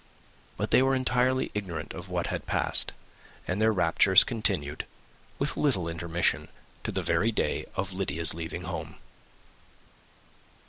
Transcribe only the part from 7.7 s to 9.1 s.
of Lydia's leaving home.